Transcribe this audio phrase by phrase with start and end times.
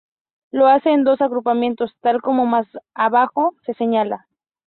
[0.49, 2.65] Lo hace en dos agrupamientos tal como más
[2.95, 4.27] abajo se señala.